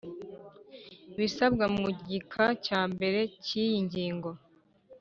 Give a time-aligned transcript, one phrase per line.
[1.13, 4.29] Ibisabwa mu gika cya mbere cy iyi ngingo